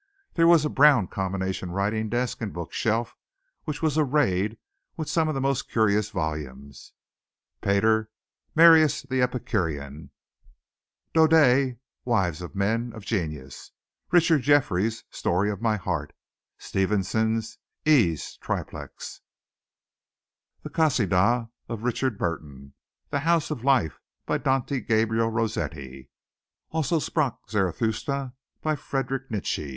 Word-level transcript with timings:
There 0.33 0.47
was 0.47 0.65
a 0.65 0.69
brown 0.71 1.09
combination 1.09 1.69
writing 1.69 2.09
desk 2.09 2.41
and 2.41 2.51
book 2.51 2.73
shelf 2.73 3.15
which 3.65 3.83
was 3.83 3.99
arrayed 3.99 4.57
with 4.97 5.07
some 5.07 5.27
of 5.29 5.35
the 5.35 5.39
most 5.41 5.69
curious 5.69 6.09
volumes 6.09 6.93
Pater's 7.61 8.07
"Marius 8.55 9.03
the 9.03 9.21
Epicurean," 9.21 10.09
Daudet's 11.13 11.75
"Wives 12.03 12.41
of 12.41 12.55
Men 12.55 12.91
of 12.95 13.05
Genius," 13.05 13.73
Richard 14.09 14.41
Jefferies' 14.41 15.03
"Story 15.11 15.51
of 15.51 15.61
My 15.61 15.75
Heart," 15.77 16.13
Stevenson's 16.57 17.59
"Aes 17.85 18.37
Triplex," 18.37 19.21
"The 20.63 20.71
Kasidah" 20.71 21.51
of 21.69 21.83
Richard 21.83 22.17
Burton, 22.17 22.73
"The 23.11 23.19
House 23.19 23.51
of 23.51 23.63
Life" 23.63 23.99
by 24.25 24.39
Dante 24.39 24.79
Gabriel 24.79 25.29
Rossetti, 25.29 26.09
"Also 26.71 26.97
sprach 26.99 27.37
Zarathustra" 27.51 28.33
by 28.63 28.75
Friedrich 28.75 29.29
Nietzsche. 29.29 29.69